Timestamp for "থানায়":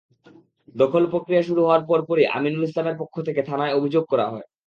3.49-3.75